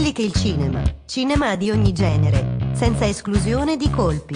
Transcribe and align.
quelli 0.00 0.14
che 0.14 0.22
il 0.22 0.32
cinema, 0.32 0.82
cinema 1.04 1.56
di 1.56 1.70
ogni 1.70 1.92
genere, 1.92 2.56
senza 2.72 3.04
esclusione 3.04 3.76
di 3.76 3.90
colpi. 3.90 4.34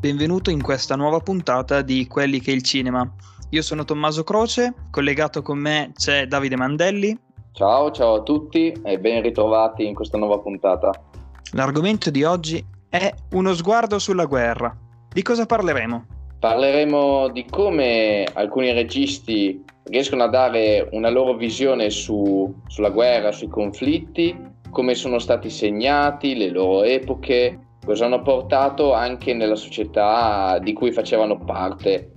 Benvenuto 0.00 0.48
in 0.48 0.62
questa 0.62 0.96
nuova 0.96 1.18
puntata 1.18 1.82
di 1.82 2.06
Quelli 2.06 2.40
che 2.40 2.52
il 2.52 2.62
cinema. 2.62 3.06
Io 3.50 3.60
sono 3.60 3.84
Tommaso 3.84 4.24
Croce, 4.24 4.72
collegato 4.90 5.42
con 5.42 5.58
me 5.58 5.92
c'è 5.94 6.26
Davide 6.26 6.56
Mandelli. 6.56 7.14
Ciao, 7.52 7.90
ciao 7.90 8.14
a 8.14 8.22
tutti 8.22 8.72
e 8.82 8.98
ben 8.98 9.20
ritrovati 9.20 9.84
in 9.84 9.92
questa 9.92 10.16
nuova 10.16 10.38
puntata. 10.38 11.20
L'argomento 11.54 12.10
di 12.10 12.24
oggi 12.24 12.64
è 12.88 13.12
uno 13.32 13.52
sguardo 13.52 13.98
sulla 13.98 14.24
guerra. 14.24 14.74
Di 15.12 15.20
cosa 15.20 15.44
parleremo? 15.44 16.06
Parleremo 16.38 17.28
di 17.28 17.44
come 17.44 18.26
alcuni 18.32 18.72
registi 18.72 19.62
riescono 19.84 20.22
a 20.22 20.28
dare 20.28 20.88
una 20.92 21.10
loro 21.10 21.34
visione 21.34 21.90
su, 21.90 22.50
sulla 22.68 22.88
guerra, 22.88 23.32
sui 23.32 23.48
conflitti, 23.48 24.34
come 24.70 24.94
sono 24.94 25.18
stati 25.18 25.50
segnati, 25.50 26.36
le 26.36 26.48
loro 26.48 26.84
epoche, 26.84 27.58
cosa 27.84 28.06
hanno 28.06 28.22
portato 28.22 28.94
anche 28.94 29.34
nella 29.34 29.54
società 29.54 30.58
di 30.58 30.72
cui 30.72 30.90
facevano 30.90 31.38
parte. 31.38 32.11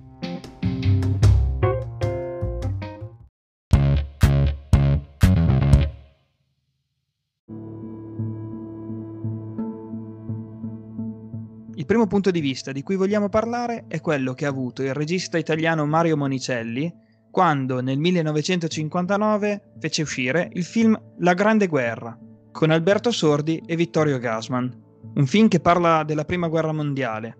Il 11.86 11.92
primo 11.92 12.08
punto 12.08 12.32
di 12.32 12.40
vista 12.40 12.72
di 12.72 12.82
cui 12.82 12.96
vogliamo 12.96 13.28
parlare 13.28 13.84
è 13.86 14.00
quello 14.00 14.34
che 14.34 14.44
ha 14.44 14.48
avuto 14.48 14.82
il 14.82 14.92
regista 14.92 15.38
italiano 15.38 15.86
Mario 15.86 16.16
Monicelli 16.16 16.92
quando 17.30 17.80
nel 17.80 17.96
1959 17.96 19.74
fece 19.78 20.02
uscire 20.02 20.50
il 20.54 20.64
film 20.64 21.00
La 21.18 21.34
Grande 21.34 21.68
Guerra 21.68 22.18
con 22.50 22.72
Alberto 22.72 23.12
Sordi 23.12 23.62
e 23.64 23.76
Vittorio 23.76 24.18
Gasman 24.18 24.82
un 25.14 25.26
film 25.26 25.46
che 25.46 25.60
parla 25.60 26.02
della 26.02 26.24
prima 26.24 26.48
guerra 26.48 26.72
mondiale. 26.72 27.36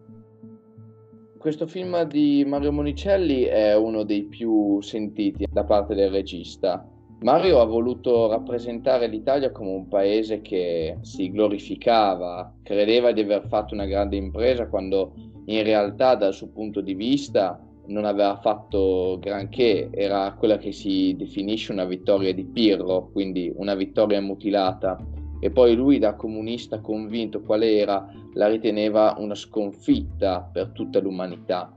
Questo 1.38 1.66
film 1.66 2.00
di 2.04 2.44
Mario 2.46 2.70
Monicelli 2.70 3.42
è 3.42 3.74
uno 3.74 4.04
dei 4.04 4.26
più 4.26 4.80
sentiti 4.80 5.44
da 5.50 5.64
parte 5.64 5.96
del 5.96 6.10
regista. 6.12 6.88
Mario 7.20 7.60
ha 7.60 7.64
voluto 7.64 8.28
rappresentare 8.28 9.06
l'Italia 9.06 9.50
come 9.50 9.70
un 9.70 9.88
paese 9.88 10.42
che 10.42 10.98
si 11.00 11.30
glorificava, 11.30 12.52
credeva 12.62 13.12
di 13.12 13.22
aver 13.22 13.46
fatto 13.48 13.72
una 13.72 13.86
grande 13.86 14.16
impresa 14.16 14.68
quando 14.68 15.14
in 15.46 15.62
realtà 15.62 16.14
dal 16.14 16.34
suo 16.34 16.48
punto 16.48 16.80
di 16.80 16.94
vista 16.94 17.58
non 17.86 18.04
aveva 18.04 18.36
fatto 18.36 19.16
granché, 19.20 19.88
era 19.92 20.34
quella 20.38 20.58
che 20.58 20.72
si 20.72 21.14
definisce 21.16 21.72
una 21.72 21.84
vittoria 21.84 22.34
di 22.34 22.44
Pirro, 22.44 23.08
quindi 23.12 23.52
una 23.56 23.74
vittoria 23.74 24.20
mutilata 24.20 24.98
e 25.40 25.50
poi 25.50 25.74
lui 25.74 25.98
da 25.98 26.14
comunista 26.14 26.80
convinto 26.80 27.40
qual 27.40 27.62
era 27.62 28.06
la 28.34 28.48
riteneva 28.48 29.14
una 29.18 29.34
sconfitta 29.34 30.48
per 30.52 30.70
tutta 30.70 31.00
l'umanità. 31.00 31.72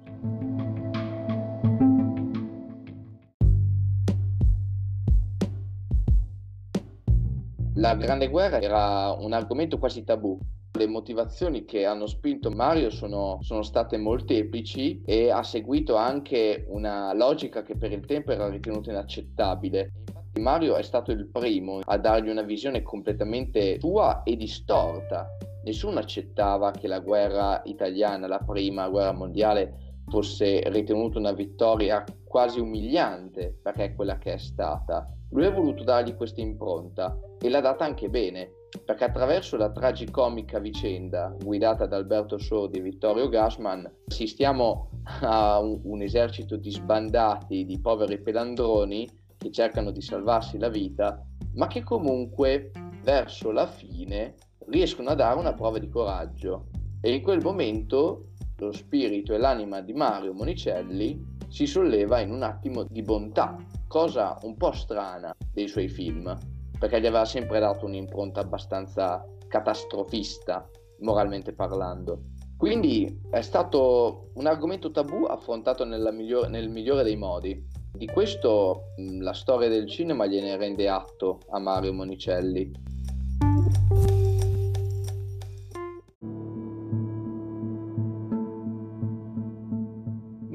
La 7.80 7.96
Grande 7.96 8.28
Guerra 8.28 8.60
era 8.60 9.16
un 9.18 9.32
argomento 9.32 9.78
quasi 9.78 10.04
tabù. 10.04 10.38
Le 10.78 10.86
motivazioni 10.86 11.64
che 11.64 11.86
hanno 11.86 12.08
spinto 12.08 12.52
Mario 12.52 12.90
sono, 12.90 13.40
sono, 13.42 13.62
state 13.62 13.98
molteplici 13.98 15.02
e 15.06 15.32
ha 15.32 15.44
seguito 15.44 15.96
anche 15.96 16.66
una 16.68 17.14
logica 17.14 17.64
che 17.64 17.78
per 17.78 17.94
il 17.94 18.06
tempo 18.06 18.34
era 18.34 18.50
ritenuta 18.50 18.92
inaccettabile. 18.92 19.94
Mario 20.42 20.76
è 20.76 20.82
stato 20.82 21.12
il 21.12 21.28
primo 21.28 21.80
a 21.82 21.98
dargli 21.98 22.28
una 22.28 22.42
visione 22.42 22.82
completamente 22.82 23.80
sua 23.80 24.24
e 24.24 24.36
distorta. 24.36 25.30
Nessuno 25.64 26.00
accettava 26.00 26.72
che 26.72 26.88
la 26.90 27.00
guerra 27.00 27.62
italiana, 27.64 28.28
la 28.28 28.40
prima 28.40 28.90
guerra 28.90 29.14
mondiale, 29.14 30.02
fosse 30.10 30.64
ritenuta 30.66 31.18
una 31.18 31.32
vittoria 31.32 32.04
quasi 32.30 32.60
umiliante, 32.60 33.58
perché 33.62 33.86
è 33.86 33.96
quella 33.96 34.20
che 34.20 34.34
è 34.34 34.38
stata. 34.38 35.12
Lui 35.32 35.46
ha 35.46 35.52
voluto 35.52 35.84
dargli 35.84 36.16
questa 36.16 36.42
impronta 36.42 37.20
e 37.42 37.50
l'ha 37.50 37.60
data 37.60 37.84
anche 37.84 38.08
bene, 38.08 38.52
perché 38.86 39.06
attraverso 39.06 39.58
la 39.58 39.72
tragicomica 39.72 40.60
vicenda 40.60 41.36
guidata 41.44 41.88
da 41.88 41.98
Alberto 41.98 42.38
Sordi 42.38 42.78
e 42.78 42.82
Vittorio 42.82 43.28
Gassman 43.30 43.92
assistiamo 44.08 44.90
a 45.22 45.60
un, 45.60 45.80
un 45.84 46.02
esercito 46.04 46.56
di 46.56 46.70
sbandati, 46.70 47.66
di 47.66 47.80
poveri 47.80 48.22
pelandroni 48.22 49.10
che 49.38 49.52
cercano 49.52 49.90
di 49.90 50.02
salvarsi 50.02 50.60
la 50.60 50.70
vita, 50.70 51.26
ma 51.56 51.66
che 51.66 51.84
comunque 51.84 52.72
verso 53.02 53.52
la 53.52 53.66
fine 53.66 54.36
riescono 54.68 55.10
a 55.10 55.16
dare 55.16 55.40
una 55.40 55.54
prova 55.54 55.80
di 55.80 55.90
coraggio. 55.90 56.68
E 57.02 57.12
in 57.12 57.24
quel 57.24 57.42
momento 57.42 58.34
lo 58.58 58.72
spirito 58.72 59.34
e 59.34 59.38
l'anima 59.38 59.82
di 59.82 59.94
Mario 59.94 60.34
Monicelli 60.34 61.38
si 61.50 61.66
solleva 61.66 62.20
in 62.20 62.32
un 62.32 62.44
attimo 62.44 62.84
di 62.84 63.02
bontà, 63.02 63.58
cosa 63.88 64.38
un 64.44 64.56
po' 64.56 64.72
strana 64.72 65.36
dei 65.52 65.68
suoi 65.68 65.90
film, 65.90 66.36
perché 66.78 67.02
gli 67.02 67.08
aveva 67.08 67.26
sempre 67.26 67.60
dato 67.60 67.86
un'impronta 67.86 68.40
abbastanza 68.40 69.26
catastrofista, 69.48 70.70
moralmente 71.00 71.54
parlando. 71.54 72.22
Quindi 72.56 73.22
è 73.30 73.42
stato 73.42 74.32
un 74.34 74.46
argomento 74.46 74.92
tabù 74.92 75.24
affrontato 75.24 75.86
miglior- 75.86 76.50
nel 76.50 76.70
migliore 76.70 77.04
dei 77.04 77.16
modi. 77.16 77.66
Di 77.92 78.06
questo 78.06 78.94
la 79.20 79.34
storia 79.34 79.70
del 79.70 79.88
cinema 79.88 80.26
gliene 80.26 80.58
rende 80.58 80.88
atto 80.90 81.40
a 81.50 81.60
Mario 81.60 81.94
Monicelli. 81.94 82.72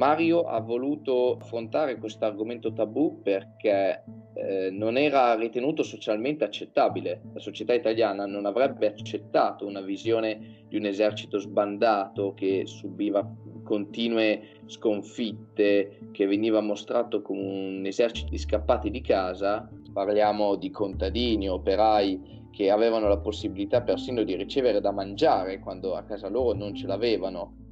Mario 0.05 0.43
ha 0.43 0.61
voluto 0.61 1.39
affrontare 1.41 1.97
questo 1.97 2.27
argomento 2.27 2.75
tabù 2.75 3.23
perché 3.23 4.05
eh, 4.35 4.69
non 4.71 4.99
era 4.99 5.35
ritenuto 5.35 5.83
socialmente 5.83 6.45
accettabile. 6.45 7.23
La 7.33 7.41
società 7.41 7.73
italiana 7.73 8.27
non 8.27 8.45
avrebbe 8.45 8.87
accettato 8.87 9.67
una 9.67 9.81
visione 9.81 10.67
di 10.69 10.77
un 10.77 10.85
esercito 10.85 11.39
sbandato 11.39 12.35
che 12.35 12.67
subiva 12.67 13.27
continue 13.63 14.61
sconfitte, 14.67 16.01
che 16.13 16.27
veniva 16.27 16.61
mostrato 16.61 17.23
come 17.23 17.41
un 17.41 17.87
esercito 17.87 18.29
di 18.29 18.37
scappati 18.37 18.91
di 18.91 19.01
casa, 19.01 19.67
parliamo 19.91 20.57
di 20.57 20.71
contadini, 20.71 21.49
operai 21.49 22.51
che 22.51 22.71
avevano 22.71 23.09
la 23.09 23.19
possibilità 23.19 23.81
persino 23.81 24.23
di 24.23 24.37
ricevere 24.37 24.83
da 24.83 24.93
mangiare 24.93 25.61
quando 25.61 25.95
a 25.95 26.03
casa 26.03 26.29
loro 26.29 26.53
non 26.53 26.75
ce 26.75 26.87
l'avevano, 26.87 27.64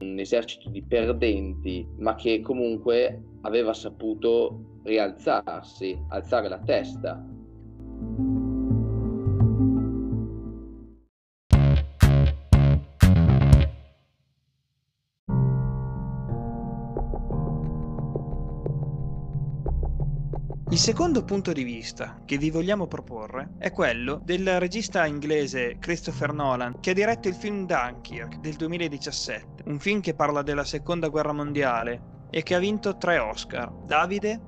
un 0.00 0.18
esercito 0.18 0.70
di 0.70 0.82
perdenti, 0.82 1.86
ma 1.98 2.14
che 2.14 2.40
comunque 2.40 3.22
aveva 3.42 3.72
saputo 3.72 4.80
rialzarsi, 4.84 5.98
alzare 6.08 6.48
la 6.48 6.60
testa. 6.60 7.22
Il 20.78 20.84
secondo 20.84 21.24
punto 21.24 21.52
di 21.52 21.64
vista 21.64 22.22
che 22.24 22.38
vi 22.38 22.52
vogliamo 22.52 22.86
proporre 22.86 23.54
è 23.58 23.72
quello 23.72 24.20
del 24.22 24.60
regista 24.60 25.06
inglese 25.06 25.76
Christopher 25.80 26.32
Nolan 26.32 26.78
che 26.78 26.90
ha 26.90 26.94
diretto 26.94 27.26
il 27.26 27.34
film 27.34 27.66
Dunkirk 27.66 28.36
del 28.36 28.54
2017, 28.54 29.64
un 29.66 29.80
film 29.80 30.00
che 30.00 30.14
parla 30.14 30.42
della 30.42 30.62
seconda 30.62 31.08
guerra 31.08 31.32
mondiale 31.32 32.26
e 32.30 32.44
che 32.44 32.54
ha 32.54 32.60
vinto 32.60 32.96
tre 32.96 33.18
Oscar. 33.18 33.72
Davide? 33.86 34.40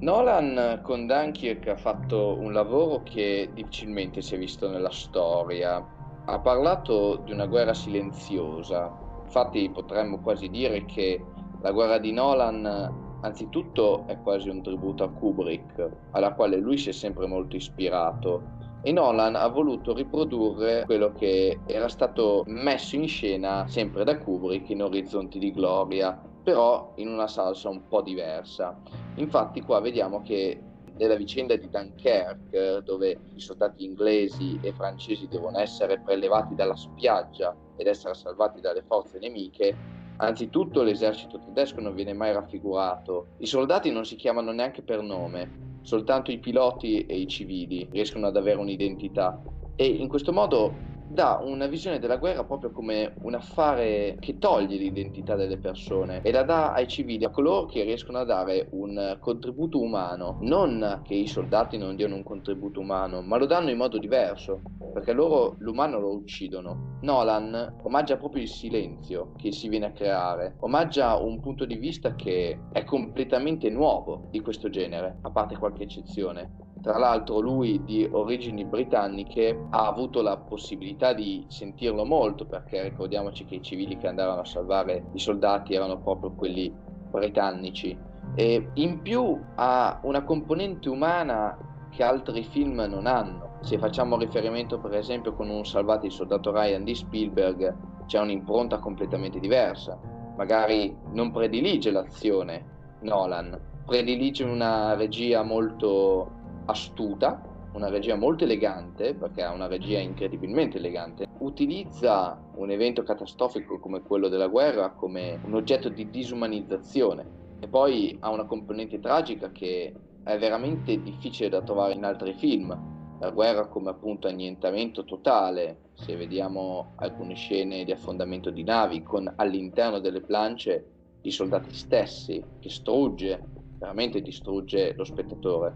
Nolan 0.00 0.80
con 0.82 1.06
Dunkirk 1.06 1.68
ha 1.68 1.76
fatto 1.76 2.36
un 2.36 2.52
lavoro 2.52 3.04
che 3.04 3.50
difficilmente 3.54 4.22
si 4.22 4.34
è 4.34 4.38
visto 4.38 4.68
nella 4.68 4.90
storia. 4.90 5.76
Ha 6.24 6.40
parlato 6.40 7.22
di 7.24 7.30
una 7.30 7.46
guerra 7.46 7.74
silenziosa. 7.74 8.92
Infatti 9.22 9.70
potremmo 9.70 10.18
quasi 10.18 10.48
dire 10.48 10.84
che 10.84 11.24
la 11.62 11.70
guerra 11.70 11.98
di 11.98 12.10
Nolan 12.10 13.04
Anzitutto 13.26 14.06
è 14.06 14.20
quasi 14.20 14.48
un 14.48 14.62
tributo 14.62 15.02
a 15.02 15.10
Kubrick, 15.10 15.88
alla 16.12 16.32
quale 16.32 16.58
lui 16.58 16.78
si 16.78 16.90
è 16.90 16.92
sempre 16.92 17.26
molto 17.26 17.56
ispirato, 17.56 18.54
e 18.82 18.92
Nolan 18.92 19.34
ha 19.34 19.48
voluto 19.48 19.92
riprodurre 19.92 20.84
quello 20.84 21.10
che 21.10 21.58
era 21.66 21.88
stato 21.88 22.44
messo 22.46 22.94
in 22.94 23.08
scena 23.08 23.66
sempre 23.66 24.04
da 24.04 24.16
Kubrick 24.16 24.70
in 24.70 24.84
Orizzonti 24.84 25.40
di 25.40 25.50
Gloria, 25.50 26.16
però 26.44 26.92
in 26.98 27.08
una 27.08 27.26
salsa 27.26 27.68
un 27.68 27.88
po' 27.88 28.00
diversa. 28.00 28.80
Infatti 29.16 29.60
qua 29.60 29.80
vediamo 29.80 30.22
che 30.22 30.62
nella 30.96 31.16
vicenda 31.16 31.56
di 31.56 31.68
Dunkerque, 31.68 32.82
dove 32.84 33.18
i 33.34 33.40
soldati 33.40 33.84
inglesi 33.84 34.56
e 34.62 34.72
francesi 34.72 35.26
devono 35.26 35.58
essere 35.58 35.98
prelevati 35.98 36.54
dalla 36.54 36.76
spiaggia 36.76 37.52
ed 37.76 37.88
essere 37.88 38.14
salvati 38.14 38.60
dalle 38.60 38.84
forze 38.86 39.18
nemiche, 39.18 39.95
Anzitutto 40.18 40.82
l'esercito 40.82 41.38
tedesco 41.38 41.80
non 41.80 41.94
viene 41.94 42.14
mai 42.14 42.32
raffigurato, 42.32 43.28
i 43.38 43.46
soldati 43.46 43.90
non 43.90 44.04
si 44.06 44.16
chiamano 44.16 44.50
neanche 44.50 44.82
per 44.82 45.02
nome, 45.02 45.80
soltanto 45.82 46.30
i 46.30 46.38
piloti 46.38 47.04
e 47.04 47.18
i 47.18 47.26
civili 47.26 47.86
riescono 47.92 48.26
ad 48.26 48.36
avere 48.36 48.58
un'identità. 48.58 49.42
E 49.76 49.86
in 49.86 50.08
questo 50.08 50.32
modo 50.32 50.74
dà 51.08 51.40
una 51.42 51.66
visione 51.66 51.98
della 51.98 52.16
guerra 52.16 52.44
proprio 52.44 52.70
come 52.70 53.14
un 53.22 53.34
affare 53.34 54.16
che 54.18 54.38
toglie 54.38 54.76
l'identità 54.76 55.34
delle 55.34 55.58
persone 55.58 56.20
e 56.22 56.32
la 56.32 56.42
dà 56.42 56.72
ai 56.72 56.88
civili, 56.88 57.24
a 57.24 57.30
coloro 57.30 57.66
che 57.66 57.82
riescono 57.82 58.18
a 58.18 58.24
dare 58.24 58.68
un 58.72 59.16
contributo 59.20 59.80
umano, 59.80 60.38
non 60.40 61.00
che 61.04 61.14
i 61.14 61.26
soldati 61.26 61.78
non 61.78 61.96
diano 61.96 62.16
un 62.16 62.22
contributo 62.22 62.80
umano, 62.80 63.22
ma 63.22 63.36
lo 63.36 63.46
danno 63.46 63.70
in 63.70 63.76
modo 63.76 63.98
diverso, 63.98 64.62
perché 64.92 65.12
loro 65.12 65.56
l'umano 65.58 65.98
lo 65.98 66.14
uccidono. 66.14 66.98
Nolan 67.02 67.76
omaggia 67.82 68.16
proprio 68.16 68.42
il 68.42 68.48
silenzio 68.48 69.32
che 69.36 69.52
si 69.52 69.68
viene 69.68 69.86
a 69.86 69.92
creare, 69.92 70.56
omaggia 70.60 71.16
un 71.16 71.40
punto 71.40 71.64
di 71.64 71.76
vista 71.76 72.14
che 72.14 72.60
è 72.72 72.84
completamente 72.84 73.68
nuovo 73.70 74.28
di 74.30 74.40
questo 74.40 74.68
genere, 74.70 75.18
a 75.22 75.30
parte 75.30 75.56
qualche 75.56 75.84
eccezione. 75.84 76.65
Tra 76.86 76.98
l'altro 76.98 77.40
lui 77.40 77.82
di 77.82 78.08
origini 78.08 78.64
britanniche 78.64 79.66
ha 79.70 79.88
avuto 79.88 80.22
la 80.22 80.36
possibilità 80.36 81.12
di 81.12 81.44
sentirlo 81.48 82.04
molto 82.04 82.46
perché 82.46 82.80
ricordiamoci 82.84 83.44
che 83.44 83.56
i 83.56 83.60
civili 83.60 83.96
che 83.96 84.06
andavano 84.06 84.42
a 84.42 84.44
salvare 84.44 85.06
i 85.14 85.18
soldati 85.18 85.74
erano 85.74 85.98
proprio 85.98 86.30
quelli 86.30 86.72
britannici 87.10 87.98
e 88.36 88.70
in 88.74 89.02
più 89.02 89.36
ha 89.56 89.98
una 90.04 90.22
componente 90.22 90.88
umana 90.88 91.58
che 91.90 92.04
altri 92.04 92.44
film 92.44 92.76
non 92.88 93.06
hanno. 93.08 93.58
Se 93.62 93.78
facciamo 93.78 94.16
riferimento 94.16 94.78
per 94.78 94.94
esempio 94.94 95.34
con 95.34 95.50
un 95.50 95.66
Salvati 95.66 96.06
il 96.06 96.12
soldato 96.12 96.52
Ryan 96.52 96.84
di 96.84 96.94
Spielberg 96.94 98.04
c'è 98.06 98.20
un'impronta 98.20 98.78
completamente 98.78 99.40
diversa. 99.40 99.98
Magari 100.36 100.96
non 101.14 101.32
predilige 101.32 101.90
l'azione 101.90 102.74
Nolan, 103.00 103.60
predilige 103.84 104.44
una 104.44 104.94
regia 104.94 105.42
molto 105.42 106.35
astuta, 106.66 107.42
una 107.72 107.88
regia 107.88 108.16
molto 108.16 108.44
elegante, 108.44 109.14
perché 109.14 109.42
ha 109.42 109.52
una 109.52 109.66
regia 109.66 109.98
incredibilmente 109.98 110.78
elegante, 110.78 111.26
utilizza 111.38 112.40
un 112.54 112.70
evento 112.70 113.02
catastrofico 113.02 113.78
come 113.78 114.02
quello 114.02 114.28
della 114.28 114.46
guerra 114.46 114.90
come 114.90 115.38
un 115.44 115.54
oggetto 115.54 115.88
di 115.88 116.08
disumanizzazione 116.10 117.44
e 117.60 117.68
poi 117.68 118.16
ha 118.20 118.30
una 118.30 118.44
componente 118.44 119.00
tragica 119.00 119.50
che 119.50 119.92
è 120.22 120.38
veramente 120.38 121.00
difficile 121.02 121.48
da 121.48 121.62
trovare 121.62 121.94
in 121.94 122.04
altri 122.04 122.34
film. 122.34 122.94
La 123.20 123.30
guerra 123.30 123.66
come 123.66 123.90
appunto 123.90 124.28
annientamento 124.28 125.04
totale, 125.04 125.78
se 125.94 126.16
vediamo 126.16 126.92
alcune 126.96 127.34
scene 127.34 127.84
di 127.84 127.92
affondamento 127.92 128.50
di 128.50 128.62
navi 128.62 129.02
con 129.02 129.32
all'interno 129.36 130.00
delle 130.00 130.20
plance 130.20 130.84
i 131.22 131.30
soldati 131.30 131.74
stessi, 131.74 132.42
che 132.60 132.68
strugge, 132.68 133.42
veramente 133.78 134.20
distrugge 134.20 134.94
lo 134.94 135.04
spettatore. 135.04 135.74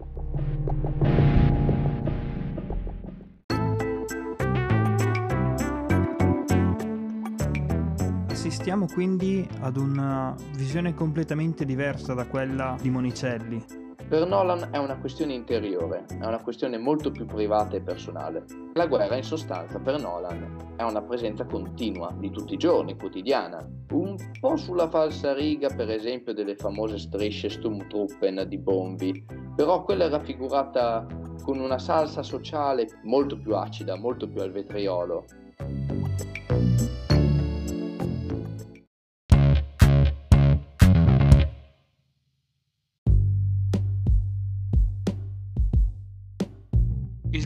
Assistiamo 8.29 8.85
quindi 8.85 9.47
ad 9.59 9.77
una 9.77 10.35
visione 10.55 10.93
completamente 10.93 11.63
diversa 11.65 12.13
da 12.13 12.27
quella 12.27 12.75
di 12.81 12.89
Monicelli. 12.89 13.90
Per 14.11 14.27
Nolan 14.27 14.67
è 14.73 14.77
una 14.77 14.97
questione 14.97 15.31
interiore, 15.31 16.03
è 16.19 16.25
una 16.25 16.41
questione 16.41 16.77
molto 16.77 17.11
più 17.11 17.25
privata 17.25 17.77
e 17.77 17.81
personale. 17.81 18.43
La 18.73 18.85
guerra 18.85 19.15
in 19.15 19.23
sostanza 19.23 19.79
per 19.79 20.01
Nolan 20.01 20.73
è 20.75 20.83
una 20.83 21.01
presenza 21.01 21.45
continua, 21.45 22.13
di 22.17 22.29
tutti 22.29 22.55
i 22.55 22.57
giorni, 22.57 22.97
quotidiana, 22.97 23.65
un 23.91 24.17
po' 24.37 24.57
sulla 24.57 24.89
falsa 24.89 25.33
riga 25.33 25.69
per 25.69 25.89
esempio 25.89 26.33
delle 26.33 26.57
famose 26.57 26.97
strisce 26.97 27.49
Sturmtruppen 27.49 28.43
di 28.49 28.57
Bombi, 28.57 29.25
però 29.55 29.81
quella 29.85 30.07
è 30.07 30.09
raffigurata 30.09 31.07
con 31.41 31.61
una 31.61 31.79
salsa 31.79 32.21
sociale 32.21 32.99
molto 33.03 33.37
più 33.37 33.55
acida, 33.55 33.95
molto 33.95 34.27
più 34.27 34.41
al 34.41 34.51
vetriolo. 34.51 35.23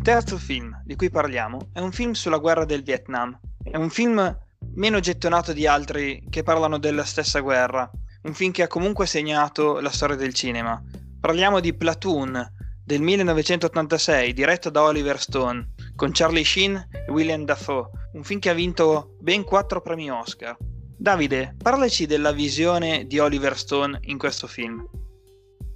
Terzo 0.06 0.38
film 0.38 0.84
di 0.86 0.96
cui 0.96 1.10
parliamo 1.10 1.70
è 1.74 1.80
un 1.80 1.92
film 1.92 2.12
sulla 2.12 2.38
guerra 2.38 2.64
del 2.64 2.84
Vietnam. 2.84 3.40
È 3.64 3.76
un 3.76 3.90
film 3.90 4.38
meno 4.76 5.00
gettonato 5.00 5.52
di 5.52 5.66
altri 5.66 6.24
che 6.30 6.44
parlano 6.44 6.78
della 6.78 7.04
stessa 7.04 7.40
guerra, 7.40 7.90
un 8.22 8.34
film 8.36 8.52
che 8.52 8.62
ha 8.62 8.68
comunque 8.68 9.08
segnato 9.08 9.80
la 9.80 9.90
storia 9.90 10.16
del 10.16 10.36
cinema. 10.36 10.80
Parliamo 11.20 11.60
di 11.60 11.74
Platoon 11.74 12.40
del 12.84 13.02
1986, 13.02 14.32
diretto 14.34 14.70
da 14.70 14.84
Oliver 14.84 15.20
Stone, 15.20 15.74
con 15.96 16.12
Charlie 16.14 16.46
Sheen 16.46 16.88
e 16.92 17.12
William 17.12 17.44
Dafoe, 17.44 17.90
un 18.14 18.24
film 18.24 18.40
che 18.40 18.52
ha 18.52 18.54
vinto 18.54 19.16
ben 19.22 19.44
quattro 19.44 19.82
premi 19.82 20.12
Oscar. 20.12 20.56
Davide, 20.60 21.56
parlaci 21.60 22.06
della 22.06 22.32
visione 22.32 23.08
di 23.08 23.18
Oliver 23.18 23.58
Stone 23.58 23.98
in 24.04 24.20
questo 24.20 24.46
film. 24.46 24.88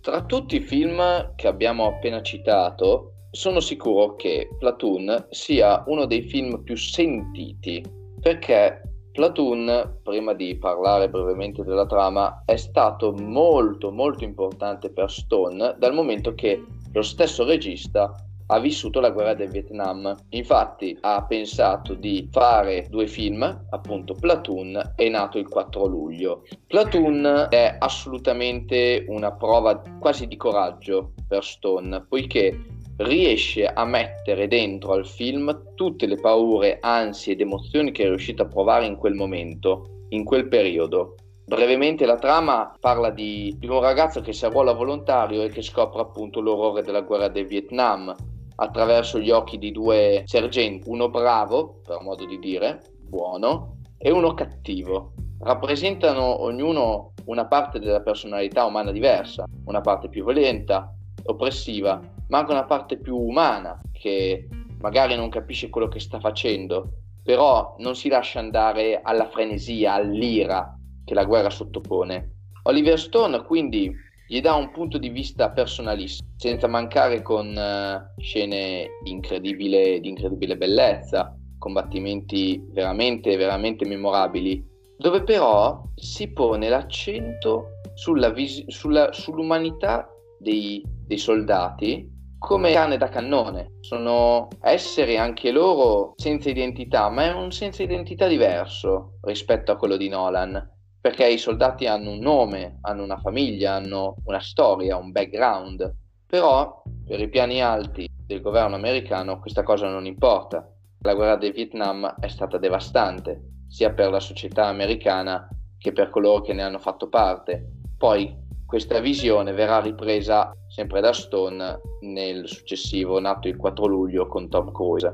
Tra 0.01 0.23
tutti 0.23 0.57
i 0.57 0.61
film 0.61 1.33
che 1.35 1.47
abbiamo 1.47 1.87
appena 1.87 2.21
citato, 2.21 3.15
sono 3.31 3.59
sicuro 3.59 4.15
che 4.15 4.49
Platoon 4.57 5.27
sia 5.29 5.83
uno 5.87 6.05
dei 6.05 6.23
film 6.23 6.63
più 6.63 6.75
sentiti 6.75 7.83
perché 8.19 8.81
Platoon, 9.11 9.99
prima 10.03 10.33
di 10.33 10.55
parlare 10.57 11.09
brevemente 11.09 11.63
della 11.63 11.85
trama, 11.85 12.43
è 12.45 12.55
stato 12.55 13.11
molto 13.11 13.91
molto 13.91 14.23
importante 14.23 14.91
per 14.91 15.11
Stone 15.11 15.75
dal 15.77 15.93
momento 15.93 16.33
che 16.35 16.63
lo 16.93 17.01
stesso 17.01 17.43
regista 17.43 18.15
ha 18.51 18.59
vissuto 18.59 18.99
la 18.99 19.11
guerra 19.11 19.33
del 19.33 19.49
Vietnam. 19.49 20.15
Infatti 20.29 20.97
ha 21.01 21.23
pensato 21.25 21.93
di 21.93 22.27
fare 22.31 22.87
due 22.89 23.07
film, 23.07 23.43
appunto 23.69 24.13
Platoon 24.13 24.93
è 24.95 25.07
nato 25.09 25.37
il 25.37 25.47
4 25.47 25.85
luglio. 25.85 26.43
Platoon 26.65 27.47
è 27.49 27.75
assolutamente 27.77 29.05
una 29.07 29.33
prova 29.33 29.81
quasi 29.99 30.27
di 30.27 30.37
coraggio 30.37 31.13
per 31.27 31.43
Stone, 31.43 32.05
poiché 32.07 32.57
riesce 32.99 33.65
a 33.65 33.85
mettere 33.85 34.47
dentro 34.47 34.91
al 34.91 35.05
film 35.05 35.73
tutte 35.75 36.05
le 36.05 36.15
paure, 36.15 36.79
ansie 36.81 37.33
ed 37.33 37.41
emozioni 37.41 37.91
che 37.91 38.03
è 38.03 38.07
riuscito 38.07 38.43
a 38.43 38.47
provare 38.47 38.85
in 38.85 38.97
quel 38.97 39.13
momento, 39.13 40.05
in 40.09 40.23
quel 40.23 40.47
periodo. 40.47 41.15
Brevemente 41.45 42.05
la 42.05 42.17
trama 42.17 42.75
parla 42.79 43.09
di, 43.09 43.57
un 43.61 43.79
ragazzo 43.79 44.21
che 44.21 44.33
si 44.33 44.45
arruola 44.45 44.73
volontario 44.73 45.41
e 45.43 45.49
che 45.49 45.61
scopre 45.61 46.01
appunto 46.01 46.41
l'orrore 46.41 46.83
della 46.83 47.01
guerra 47.01 47.27
del 47.27 47.47
Vietnam 47.47 48.13
attraverso 48.55 49.19
gli 49.19 49.31
occhi 49.31 49.57
di 49.57 49.71
due 49.71 50.23
sergenti, 50.25 50.89
uno 50.89 51.09
bravo, 51.09 51.79
per 51.85 52.01
modo 52.01 52.25
di 52.25 52.37
dire, 52.37 52.81
buono, 53.01 53.77
e 53.97 54.11
uno 54.11 54.33
cattivo. 54.33 55.13
Rappresentano 55.39 56.43
ognuno 56.43 57.13
una 57.25 57.45
parte 57.45 57.79
della 57.79 58.01
personalità 58.01 58.65
umana 58.65 58.91
diversa, 58.91 59.45
una 59.65 59.79
parte 59.79 60.09
più 60.09 60.25
violenta, 60.25 60.93
oppressiva, 61.23 62.01
ma 62.29 62.39
anche 62.39 62.51
una 62.51 62.65
parte 62.65 62.97
più 62.97 63.17
umana 63.17 63.79
che 63.91 64.47
magari 64.79 65.15
non 65.15 65.29
capisce 65.29 65.69
quello 65.69 65.87
che 65.87 65.99
sta 65.99 66.19
facendo, 66.19 66.93
però 67.23 67.75
non 67.79 67.95
si 67.95 68.07
lascia 68.07 68.39
andare 68.39 69.01
alla 69.03 69.29
frenesia, 69.29 69.93
all'ira 69.93 70.75
che 71.03 71.13
la 71.13 71.25
guerra 71.25 71.49
sottopone. 71.49 72.35
Oliver 72.63 72.99
Stone 72.99 73.43
quindi 73.43 73.93
gli 74.27 74.41
dà 74.41 74.53
un 74.53 74.71
punto 74.71 74.97
di 74.97 75.09
vista 75.09 75.49
personalissimo, 75.49 76.27
senza 76.37 76.67
mancare 76.67 77.21
con 77.23 77.47
uh, 77.47 78.21
scene 78.21 78.89
di 79.03 79.11
incredibile, 79.11 79.99
di 79.99 80.09
incredibile 80.09 80.55
bellezza, 80.55 81.35
combattimenti 81.57 82.63
veramente, 82.69 83.35
veramente 83.37 83.85
memorabili, 83.85 84.63
dove 84.97 85.23
però 85.23 85.81
si 85.95 86.31
pone 86.31 86.69
l'accento 86.69 87.79
sulla 87.95 88.29
vis- 88.29 88.65
sulla, 88.67 89.11
sull'umanità 89.11 90.07
dei, 90.37 90.83
dei 90.85 91.17
soldati 91.17 92.17
come 92.39 92.71
cane 92.71 92.97
da 92.97 93.09
cannone. 93.09 93.73
Sono 93.81 94.47
esseri 94.61 95.17
anche 95.17 95.51
loro 95.51 96.13
senza 96.15 96.49
identità, 96.49 97.09
ma 97.09 97.25
è 97.25 97.33
un 97.33 97.51
senza 97.51 97.83
identità 97.83 98.27
diverso 98.27 99.19
rispetto 99.21 99.71
a 99.71 99.75
quello 99.75 99.97
di 99.97 100.07
Nolan, 100.07 100.77
perché 100.99 101.27
i 101.27 101.37
soldati 101.37 101.85
hanno 101.85 102.11
un 102.11 102.19
nome, 102.19 102.79
hanno 102.81 103.03
una 103.03 103.19
famiglia, 103.19 103.73
hanno 103.73 104.15
una 104.25 104.39
storia, 104.39 104.97
un 104.97 105.11
background. 105.11 105.95
Però 106.25 106.81
per 107.05 107.19
i 107.19 107.29
piani 107.29 107.61
alti 107.61 108.07
del 108.25 108.41
governo 108.41 108.75
americano 108.75 109.39
questa 109.39 109.63
cosa 109.63 109.87
non 109.87 110.05
importa. 110.05 110.67
La 111.01 111.15
guerra 111.15 111.35
del 111.35 111.53
Vietnam 111.53 112.15
è 112.19 112.27
stata 112.27 112.57
devastante, 112.57 113.65
sia 113.67 113.91
per 113.91 114.09
la 114.11 114.19
società 114.19 114.65
americana 114.67 115.47
che 115.77 115.91
per 115.91 116.09
coloro 116.09 116.41
che 116.41 116.53
ne 116.53 116.63
hanno 116.63 116.79
fatto 116.79 117.07
parte. 117.09 117.71
Poi 117.97 118.47
questa 118.69 118.99
visione 118.99 119.51
verrà 119.51 119.79
ripresa 119.79 120.55
sempre 120.67 121.01
da 121.01 121.11
Stone 121.11 121.81
nel 122.01 122.47
successivo, 122.47 123.19
nato 123.19 123.47
il 123.47 123.57
4 123.57 123.87
luglio 123.87 124.27
con 124.27 124.47
Tom 124.47 124.71
Cruise. 124.71 125.11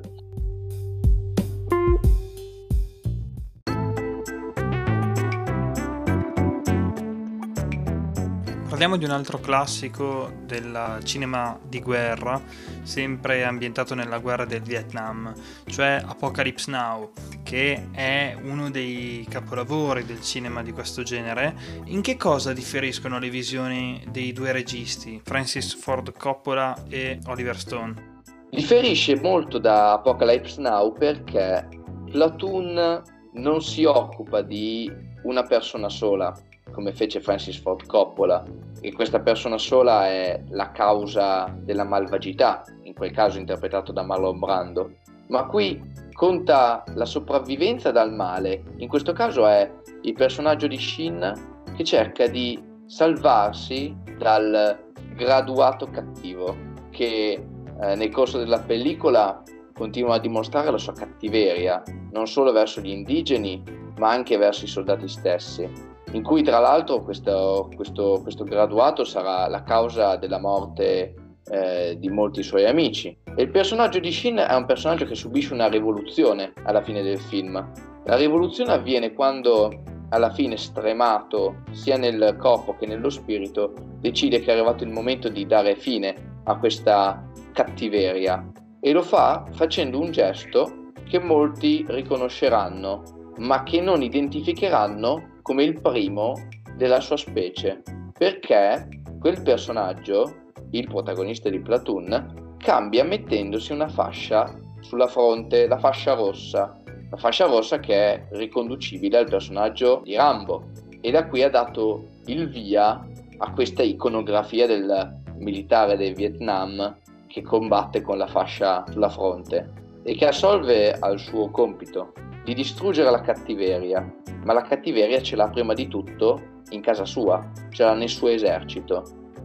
Parliamo 8.75 8.97
di 8.99 9.05
un 9.05 9.11
altro 9.11 9.39
classico 9.39 10.33
del 10.43 10.99
cinema 11.05 11.57
di 11.65 11.79
guerra, 11.79 12.41
sempre 12.83 13.45
ambientato 13.45 13.95
nella 13.95 14.17
guerra 14.17 14.43
del 14.43 14.63
Vietnam, 14.63 15.33
cioè 15.67 16.03
Apocalypse 16.05 16.69
Now, 16.69 17.13
che 17.43 17.87
è 17.93 18.35
uno 18.43 18.69
dei 18.69 19.25
capolavori 19.29 20.03
del 20.03 20.19
cinema 20.19 20.61
di 20.61 20.73
questo 20.73 21.03
genere. 21.03 21.55
In 21.85 22.01
che 22.01 22.17
cosa 22.17 22.51
differiscono 22.51 23.17
le 23.17 23.29
visioni 23.29 24.03
dei 24.11 24.33
due 24.33 24.51
registi, 24.51 25.21
Francis 25.23 25.73
Ford 25.73 26.11
Coppola 26.11 26.75
e 26.89 27.19
Oliver 27.27 27.57
Stone? 27.57 28.23
Differisce 28.49 29.15
molto 29.15 29.57
da 29.57 29.93
Apocalypse 29.93 30.59
Now 30.59 30.91
perché 30.91 31.65
Platoon 32.11 33.01
non 33.35 33.61
si 33.61 33.85
occupa 33.85 34.41
di 34.41 34.91
una 35.23 35.43
persona 35.43 35.87
sola, 35.87 36.37
come 36.75 36.91
fece 36.91 37.21
Francis 37.21 37.57
Ford 37.57 37.87
Coppola, 37.87 38.43
e 38.81 38.91
questa 38.91 39.21
persona 39.21 39.57
sola 39.57 40.07
è 40.07 40.43
la 40.49 40.71
causa 40.71 41.51
della 41.57 41.85
malvagità, 41.85 42.63
in 42.83 42.93
quel 42.93 43.11
caso 43.11 43.39
interpretato 43.39 43.91
da 43.91 44.03
Marlon 44.03 44.37
Brando, 44.37 44.91
ma 45.29 45.45
qui 45.45 45.81
conta 46.13 46.83
la 46.93 47.05
sopravvivenza 47.05 47.91
dal 47.91 48.13
male, 48.13 48.63
in 48.77 48.87
questo 48.87 49.13
caso 49.13 49.47
è 49.47 49.71
il 50.01 50.13
personaggio 50.13 50.67
di 50.67 50.77
Shin 50.77 51.33
che 51.75 51.83
cerca 51.83 52.27
di 52.27 52.61
salvarsi 52.85 53.95
dal 54.17 54.77
graduato 55.15 55.87
cattivo 55.87 56.55
che 56.91 57.43
eh, 57.81 57.95
nel 57.95 58.11
corso 58.11 58.37
della 58.37 58.59
pellicola 58.59 59.41
continua 59.73 60.15
a 60.15 60.19
dimostrare 60.19 60.69
la 60.69 60.77
sua 60.77 60.93
cattiveria, 60.93 61.81
non 62.11 62.27
solo 62.27 62.51
verso 62.51 62.81
gli 62.81 62.89
indigeni, 62.89 63.63
ma 63.97 64.11
anche 64.11 64.37
verso 64.37 64.65
i 64.65 64.69
soldati 64.69 65.07
stessi 65.07 65.93
in 66.11 66.23
cui 66.23 66.43
tra 66.43 66.59
l'altro 66.59 67.01
questo, 67.01 67.69
questo, 67.75 68.19
questo 68.21 68.43
graduato 68.43 69.03
sarà 69.03 69.47
la 69.47 69.63
causa 69.63 70.15
della 70.15 70.39
morte 70.39 71.13
eh, 71.47 71.97
di 71.99 72.09
molti 72.09 72.43
suoi 72.43 72.65
amici. 72.65 73.15
E 73.35 73.43
il 73.43 73.51
personaggio 73.51 73.99
di 73.99 74.11
Shin 74.11 74.37
è 74.37 74.53
un 74.55 74.65
personaggio 74.65 75.05
che 75.05 75.15
subisce 75.15 75.53
una 75.53 75.67
rivoluzione 75.67 76.53
alla 76.63 76.81
fine 76.81 77.01
del 77.01 77.19
film. 77.19 77.71
La 78.05 78.15
rivoluzione 78.15 78.71
avviene 78.71 79.13
quando 79.13 79.69
alla 80.09 80.31
fine 80.31 80.57
stremato 80.57 81.63
sia 81.71 81.97
nel 81.97 82.35
corpo 82.39 82.75
che 82.75 82.85
nello 82.85 83.09
spirito 83.09 83.73
decide 83.99 84.39
che 84.39 84.51
è 84.51 84.53
arrivato 84.53 84.83
il 84.83 84.91
momento 84.91 85.29
di 85.29 85.45
dare 85.45 85.75
fine 85.75 86.39
a 86.43 86.57
questa 86.57 87.27
cattiveria 87.51 88.51
e 88.79 88.91
lo 88.91 89.01
fa 89.01 89.45
facendo 89.51 89.99
un 89.99 90.11
gesto 90.11 90.91
che 91.07 91.19
molti 91.19 91.85
riconosceranno 91.87 93.33
ma 93.37 93.63
che 93.63 93.81
non 93.81 94.01
identificheranno 94.01 95.34
come 95.45 95.63
il 95.63 95.79
primo 95.79 96.33
della 96.75 96.99
sua 96.99 97.17
specie, 97.17 97.83
perché 98.17 98.89
quel 99.19 99.43
personaggio, 99.43 100.33
il 100.71 100.87
protagonista 100.87 101.49
di 101.49 101.59
Platoon, 101.59 102.55
cambia 102.57 103.03
mettendosi 103.03 103.71
una 103.71 103.87
fascia 103.87 104.51
sulla 104.79 105.05
fronte, 105.05 105.67
la 105.67 105.77
fascia 105.77 106.15
rossa, 106.15 106.81
la 107.11 107.17
fascia 107.17 107.45
rossa 107.45 107.77
che 107.79 107.93
è 107.93 108.27
riconducibile 108.31 109.19
al 109.19 109.29
personaggio 109.29 110.01
di 110.03 110.15
Rambo. 110.15 110.71
E 110.99 111.11
da 111.11 111.27
qui 111.27 111.43
ha 111.43 111.49
dato 111.51 112.07
il 112.25 112.49
via 112.49 113.07
a 113.37 113.51
questa 113.51 113.83
iconografia 113.83 114.65
del 114.65 115.21
militare 115.37 115.95
del 115.95 116.15
Vietnam 116.15 116.97
che 117.27 117.43
combatte 117.43 118.01
con 118.01 118.17
la 118.17 118.27
fascia 118.27 118.83
sulla 118.89 119.09
fronte 119.09 119.71
e 120.01 120.15
che 120.15 120.25
assolve 120.25 120.93
al 120.93 121.19
suo 121.19 121.51
compito 121.51 122.13
di 122.45 122.53
distruggere 122.53 123.09
la 123.09 123.21
cattiveria, 123.21 124.07
ma 124.43 124.53
la 124.53 124.61
cattiveria 124.61 125.19
ce 125.21 125.35
l'ha 125.35 125.49
prima 125.49 125.73
di 125.73 125.87
tutto 125.87 126.61
in 126.69 126.81
casa 126.81 127.03
sua, 127.03 127.51
ce 127.71 127.83
l'ha 127.83 127.95
nel 127.95 128.07
suo 128.07 128.27
esercito. 128.27 129.03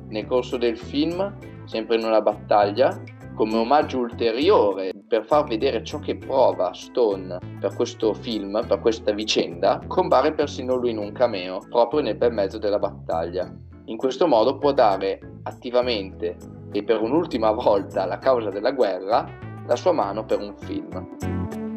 Nel 0.09 0.27
corso 0.27 0.59
del 0.59 0.77
film, 0.77 1.35
sempre 1.65 1.97
in 1.97 2.05
una 2.05 2.21
battaglia, 2.21 3.03
come 3.35 3.57
omaggio 3.57 3.99
ulteriore 4.01 4.93
per 5.09 5.25
far 5.25 5.45
vedere 5.45 5.83
ciò 5.83 5.99
che 5.99 6.17
prova 6.17 6.75
Stone 6.75 7.39
per 7.59 7.75
questo 7.75 8.13
film, 8.13 8.63
per 8.67 8.81
questa 8.81 9.13
vicenda, 9.13 9.81
compare 9.87 10.35
persino 10.35 10.75
lui 10.75 10.91
in 10.91 10.99
un 10.99 11.13
cameo 11.13 11.61
proprio 11.71 12.03
nel 12.03 12.17
bel 12.17 12.33
mezzo 12.33 12.59
della 12.59 12.79
battaglia. 12.79 13.51
In 13.87 13.97
questo 13.97 14.27
modo 14.27 14.59
può 14.59 14.73
dare 14.73 15.19
attivamente 15.45 16.37
e 16.71 16.83
per 16.85 17.01
un'ultima 17.01 17.51
volta 17.53 18.03
alla 18.03 18.19
causa 18.19 18.51
della 18.51 18.73
guerra 18.73 19.27
la 19.67 19.77
sua 19.77 19.93
mano 19.93 20.25
per 20.25 20.39
un 20.39 20.55
film. 20.59 21.70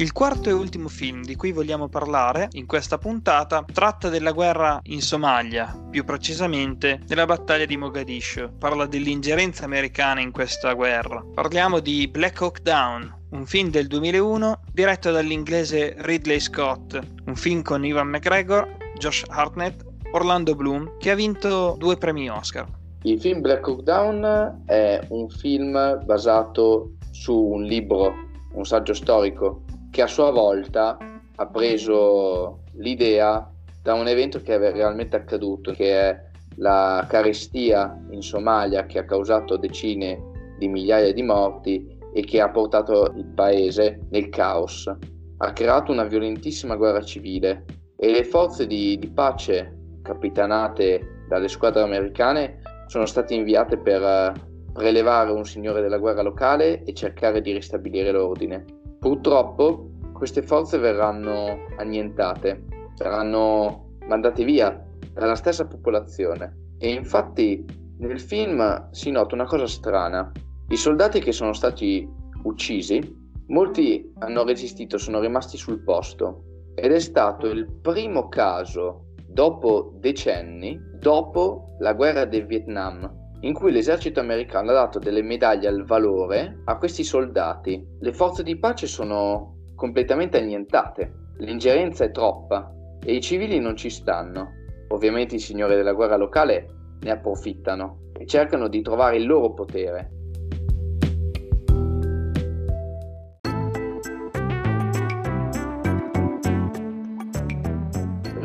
Il 0.00 0.12
quarto 0.12 0.48
e 0.48 0.52
ultimo 0.52 0.88
film 0.88 1.22
di 1.22 1.36
cui 1.36 1.52
vogliamo 1.52 1.90
parlare 1.90 2.48
in 2.52 2.64
questa 2.64 2.96
puntata 2.96 3.66
tratta 3.70 4.08
della 4.08 4.32
guerra 4.32 4.80
in 4.84 5.02
Somalia, 5.02 5.78
più 5.90 6.04
precisamente 6.04 7.02
della 7.04 7.26
battaglia 7.26 7.66
di 7.66 7.76
Mogadiscio. 7.76 8.50
Parla 8.58 8.86
dell'ingerenza 8.86 9.66
americana 9.66 10.22
in 10.22 10.30
questa 10.30 10.72
guerra. 10.72 11.22
Parliamo 11.34 11.80
di 11.80 12.08
Black 12.08 12.40
Hawk 12.40 12.62
Down, 12.62 13.14
un 13.32 13.44
film 13.44 13.68
del 13.68 13.88
2001 13.88 14.62
diretto 14.72 15.10
dall'inglese 15.12 15.94
Ridley 15.98 16.40
Scott, 16.40 16.98
un 17.26 17.36
film 17.36 17.60
con 17.60 17.84
Ivan 17.84 18.08
McGregor, 18.08 18.78
Josh 18.96 19.24
Hartnett, 19.28 19.84
Orlando 20.12 20.54
Bloom, 20.54 20.96
che 20.96 21.10
ha 21.10 21.14
vinto 21.14 21.76
due 21.78 21.98
premi 21.98 22.30
Oscar. 22.30 22.66
Il 23.02 23.20
film 23.20 23.42
Black 23.42 23.68
Hawk 23.68 23.82
Down 23.82 24.62
è 24.64 24.98
un 25.10 25.28
film 25.28 26.02
basato 26.06 26.92
su 27.10 27.36
un 27.36 27.64
libro, 27.64 28.14
un 28.54 28.64
saggio 28.64 28.94
storico 28.94 29.64
che 29.90 30.02
a 30.02 30.06
sua 30.06 30.30
volta 30.30 30.96
ha 31.36 31.46
preso 31.46 32.64
l'idea 32.74 33.50
da 33.82 33.94
un 33.94 34.06
evento 34.08 34.40
che 34.40 34.54
è 34.54 34.72
realmente 34.72 35.16
accaduto, 35.16 35.72
che 35.72 35.92
è 35.92 36.28
la 36.56 37.06
carestia 37.08 37.98
in 38.10 38.22
Somalia 38.22 38.86
che 38.86 38.98
ha 38.98 39.04
causato 39.04 39.56
decine 39.56 40.54
di 40.58 40.68
migliaia 40.68 41.12
di 41.12 41.22
morti 41.22 41.98
e 42.12 42.22
che 42.22 42.40
ha 42.40 42.50
portato 42.50 43.12
il 43.16 43.26
paese 43.26 44.00
nel 44.10 44.28
caos. 44.28 44.86
Ha 45.38 45.52
creato 45.52 45.92
una 45.92 46.04
violentissima 46.04 46.76
guerra 46.76 47.02
civile 47.02 47.64
e 47.96 48.10
le 48.10 48.24
forze 48.24 48.66
di, 48.66 48.98
di 48.98 49.08
pace 49.08 49.98
capitanate 50.02 51.24
dalle 51.28 51.48
squadre 51.48 51.82
americane 51.82 52.60
sono 52.86 53.06
state 53.06 53.34
inviate 53.34 53.78
per 53.78 54.32
prelevare 54.72 55.30
un 55.30 55.44
signore 55.44 55.80
della 55.80 55.98
guerra 55.98 56.22
locale 56.22 56.82
e 56.82 56.92
cercare 56.92 57.40
di 57.40 57.52
ristabilire 57.52 58.10
l'ordine. 58.10 58.64
Purtroppo 59.00 59.88
queste 60.12 60.42
forze 60.42 60.76
verranno 60.76 61.64
annientate, 61.78 62.66
saranno 62.92 63.96
mandate 64.06 64.44
via 64.44 64.86
dalla 65.14 65.34
stessa 65.34 65.66
popolazione 65.66 66.74
e 66.78 66.90
infatti 66.90 67.64
nel 67.98 68.20
film 68.20 68.90
si 68.90 69.10
nota 69.10 69.34
una 69.34 69.46
cosa 69.46 69.66
strana. 69.66 70.30
I 70.68 70.76
soldati 70.76 71.20
che 71.20 71.32
sono 71.32 71.54
stati 71.54 72.06
uccisi, 72.42 73.00
molti 73.46 74.12
hanno 74.18 74.44
resistito, 74.44 74.98
sono 74.98 75.18
rimasti 75.20 75.56
sul 75.56 75.82
posto 75.82 76.44
ed 76.74 76.92
è 76.92 77.00
stato 77.00 77.46
il 77.46 77.70
primo 77.80 78.28
caso 78.28 79.06
dopo 79.26 79.94
decenni, 79.98 80.78
dopo 80.98 81.76
la 81.78 81.94
guerra 81.94 82.26
del 82.26 82.44
Vietnam, 82.44 83.19
in 83.40 83.54
cui 83.54 83.72
l'esercito 83.72 84.20
americano 84.20 84.70
ha 84.70 84.74
dato 84.74 84.98
delle 84.98 85.22
medaglie 85.22 85.68
al 85.68 85.84
valore 85.84 86.60
a 86.64 86.76
questi 86.76 87.04
soldati. 87.04 87.82
Le 88.00 88.12
forze 88.12 88.42
di 88.42 88.58
pace 88.58 88.86
sono 88.86 89.56
completamente 89.74 90.38
annientate. 90.38 91.12
L'ingerenza 91.38 92.04
è 92.04 92.10
troppa 92.10 92.70
e 93.02 93.14
i 93.14 93.20
civili 93.20 93.58
non 93.58 93.76
ci 93.76 93.88
stanno. 93.88 94.50
Ovviamente 94.88 95.36
i 95.36 95.40
signori 95.40 95.74
della 95.74 95.94
guerra 95.94 96.16
locale 96.16 96.66
ne 97.00 97.10
approfittano 97.10 98.10
e 98.18 98.26
cercano 98.26 98.68
di 98.68 98.82
trovare 98.82 99.16
il 99.16 99.26
loro 99.26 99.54
potere. 99.54 100.19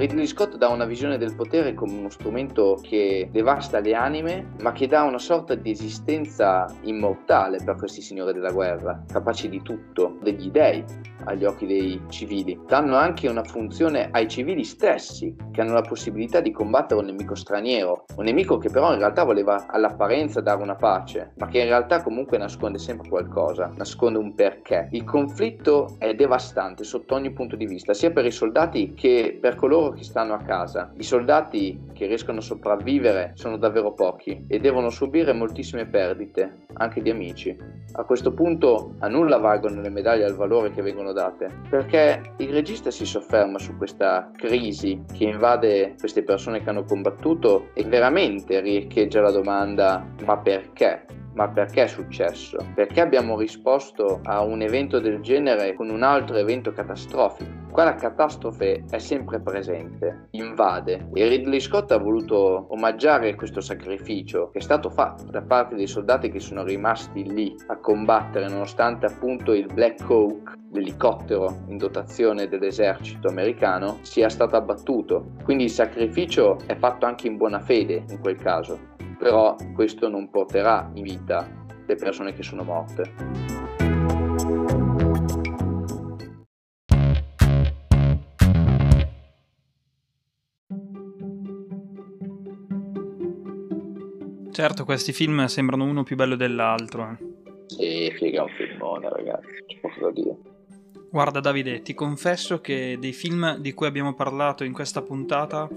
Ridley 0.05 0.27
Scott 0.27 0.57
dà 0.57 0.67
una 0.67 0.85
visione 0.85 1.17
del 1.17 1.35
potere 1.35 1.73
come 1.73 1.97
uno 1.97 2.11
strumento 2.11 2.79
che 2.79 3.27
devasta 3.31 3.79
le 3.79 3.95
anime, 3.95 4.51
ma 4.61 4.71
che 4.71 4.85
dà 4.85 5.01
una 5.01 5.17
sorta 5.17 5.55
di 5.55 5.71
esistenza 5.71 6.67
immortale 6.81 7.57
per 7.63 7.75
questi 7.75 8.01
signori 8.01 8.33
della 8.33 8.51
guerra, 8.51 9.03
capaci 9.11 9.49
di 9.49 9.63
tutto, 9.63 10.17
degli 10.21 10.51
dei 10.51 10.83
agli 11.25 11.45
occhi 11.45 11.65
dei 11.65 11.99
civili. 12.09 12.59
Danno 12.67 12.95
anche 12.95 13.27
una 13.27 13.43
funzione 13.43 14.09
ai 14.11 14.27
civili 14.27 14.63
stessi, 14.63 15.35
che 15.51 15.61
hanno 15.61 15.73
la 15.73 15.81
possibilità 15.81 16.39
di 16.39 16.51
combattere 16.51 16.99
un 16.99 17.07
nemico 17.07 17.35
straniero, 17.35 18.05
un 18.15 18.25
nemico 18.25 18.57
che 18.57 18.69
però 18.69 18.91
in 18.93 18.99
realtà 18.99 19.23
voleva 19.23 19.65
all'apparenza 19.67 20.41
dare 20.41 20.61
una 20.61 20.75
pace, 20.75 21.33
ma 21.37 21.47
che 21.47 21.59
in 21.59 21.65
realtà 21.65 22.01
comunque 22.01 22.37
nasconde 22.37 22.77
sempre 22.77 23.09
qualcosa, 23.09 23.71
nasconde 23.75 24.19
un 24.19 24.35
perché. 24.35 24.87
Il 24.91 25.03
conflitto 25.03 25.95
è 25.97 26.13
devastante 26.13 26.83
sotto 26.83 27.15
ogni 27.15 27.31
punto 27.31 27.55
di 27.55 27.65
vista, 27.65 27.93
sia 27.93 28.11
per 28.11 28.25
i 28.25 28.31
soldati 28.31 28.93
che 28.93 29.37
per 29.39 29.55
coloro 29.55 29.94
che 29.95 30.03
stanno 30.03 30.33
a 30.33 30.39
casa. 30.39 30.91
I 30.97 31.03
soldati 31.03 31.81
che 31.93 32.05
riescono 32.05 32.39
a 32.39 32.41
sopravvivere 32.41 33.31
sono 33.33 33.57
davvero 33.57 33.93
pochi 33.93 34.45
e 34.47 34.59
devono 34.59 34.89
subire 34.89 35.33
moltissime 35.33 35.87
perdite, 35.87 36.65
anche 36.73 37.01
di 37.01 37.09
amici. 37.09 37.57
A 37.93 38.03
questo 38.03 38.33
punto 38.33 38.93
a 38.99 39.07
nulla 39.07 39.37
valgono 39.37 39.81
le 39.81 39.89
medaglie 39.89 40.25
al 40.25 40.35
valore 40.35 40.71
che 40.71 40.81
vengono 40.81 41.13
date, 41.13 41.49
perché 41.69 42.33
il 42.37 42.49
regista 42.49 42.91
si 42.91 43.05
sofferma 43.05 43.57
su 43.57 43.75
questa 43.77 44.29
crisi 44.35 45.01
che 45.13 45.23
invade 45.23 45.95
queste 45.97 46.23
persone 46.23 46.61
che 46.61 46.69
hanno 46.69 46.83
combattuto 46.83 47.69
e 47.73 47.83
veramente 47.83 48.59
riecheggia 48.59 49.21
la 49.21 49.31
domanda 49.31 50.05
ma 50.25 50.37
perché? 50.37 51.05
Ma 51.33 51.49
perché 51.49 51.83
è 51.83 51.87
successo? 51.87 52.57
Perché 52.73 53.01
abbiamo 53.01 53.37
risposto 53.37 54.21
a 54.23 54.41
un 54.41 54.61
evento 54.61 54.99
del 54.99 55.19
genere 55.19 55.73
con 55.73 55.89
un 55.89 56.01
altro 56.01 56.37
evento 56.37 56.71
catastrofico? 56.71 57.64
Qua 57.75 57.93
catastrofe 57.95 58.85
è 58.89 58.99
sempre 58.99 59.41
presente, 59.41 60.29
invade 60.31 61.09
e 61.13 61.27
Ridley 61.27 61.59
Scott 61.59 61.91
ha 61.91 61.97
voluto 61.97 62.67
omaggiare 62.69 63.35
questo 63.35 63.59
sacrificio 63.59 64.49
che 64.49 64.59
è 64.59 64.61
stato 64.61 64.89
fatto 64.89 65.25
da 65.25 65.41
parte 65.41 65.75
dei 65.75 65.85
soldati 65.85 66.29
che 66.29 66.39
sono 66.39 66.63
rimasti 66.63 67.29
lì 67.29 67.53
a 67.67 67.77
combattere 67.77 68.47
nonostante 68.47 69.07
appunto 69.07 69.51
il 69.51 69.65
Black 69.73 70.09
Hawk 70.09 70.53
l'elicottero 70.71 71.63
in 71.67 71.75
dotazione 71.75 72.47
dell'esercito 72.47 73.27
americano 73.27 73.97
sia 74.03 74.29
stato 74.29 74.55
abbattuto. 74.55 75.33
Quindi 75.43 75.65
il 75.65 75.71
sacrificio 75.71 76.57
è 76.65 76.77
fatto 76.77 77.05
anche 77.05 77.27
in 77.27 77.35
buona 77.35 77.59
fede 77.59 78.05
in 78.07 78.21
quel 78.21 78.37
caso 78.37 78.79
però 79.17 79.53
questo 79.73 80.07
non 80.07 80.29
porterà 80.29 80.89
in 80.93 81.03
vita 81.03 81.45
le 81.85 81.95
persone 81.95 82.31
che 82.31 82.41
sono 82.41 82.63
morte. 82.63 83.84
Certo, 94.55 94.85
questi 94.85 95.11
film 95.11 95.47
sembrano 95.47 95.83
uno 95.83 96.03
più 96.03 96.15
bello 96.15 96.37
dell'altro. 96.37 97.09
Eh. 97.11 97.17
Sì, 97.65 98.09
figa, 98.17 98.39
è 98.39 98.43
un 98.43 98.49
filmone, 98.55 99.09
ragazzi, 99.09 99.47
c'è 99.67 99.79
poco 99.81 99.99
da 99.99 100.11
dire. 100.11 100.37
Guarda 101.11 101.41
Davide, 101.41 101.81
ti 101.81 101.93
confesso 101.93 102.61
che 102.61 102.95
dei 102.97 103.11
film 103.11 103.57
di 103.57 103.73
cui 103.73 103.85
abbiamo 103.85 104.13
parlato 104.13 104.63
in 104.63 104.71
questa 104.71 105.01
puntata 105.01 105.67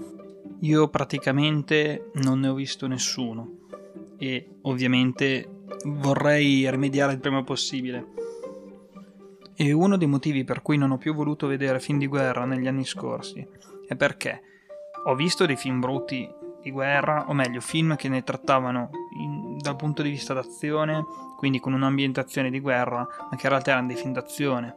io 0.61 0.87
praticamente 0.87 2.09
non 2.23 2.39
ne 2.39 2.47
ho 2.47 2.53
visto 2.53 2.87
nessuno 2.87 3.67
e 4.17 4.47
ovviamente 4.61 5.63
vorrei 5.83 6.71
rimediare 6.71 7.11
il 7.11 7.19
prima 7.19 7.43
possibile. 7.43 8.07
E 9.57 9.73
uno 9.73 9.97
dei 9.97 10.07
motivi 10.07 10.45
per 10.45 10.61
cui 10.61 10.77
non 10.77 10.91
ho 10.91 10.97
più 10.97 11.13
voluto 11.13 11.47
vedere 11.47 11.81
film 11.81 11.99
di 11.99 12.07
guerra 12.07 12.45
negli 12.45 12.67
anni 12.67 12.85
scorsi 12.85 13.45
è 13.85 13.97
perché 13.97 14.41
ho 15.03 15.15
visto 15.15 15.45
dei 15.45 15.57
film 15.57 15.81
brutti 15.81 16.37
di 16.61 16.71
guerra, 16.71 17.25
o 17.27 17.33
meglio, 17.33 17.61
film 17.61 17.95
che 17.95 18.09
ne 18.09 18.23
trattavano 18.23 18.89
in, 19.17 19.57
dal 19.57 19.75
punto 19.75 20.01
di 20.01 20.09
vista 20.09 20.33
d'azione, 20.33 21.05
quindi 21.37 21.59
con 21.59 21.73
un'ambientazione 21.73 22.49
di 22.49 22.59
guerra, 22.59 22.99
ma 22.99 23.37
che 23.37 23.45
in 23.45 23.49
realtà 23.49 23.71
erano 23.71 23.87
dei 23.87 23.95
film 23.95 24.13
d'azione. 24.13 24.75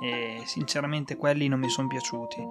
E 0.00 0.42
sinceramente 0.44 1.16
quelli 1.16 1.48
non 1.48 1.58
mi 1.58 1.68
sono 1.68 1.88
piaciuti 1.88 2.46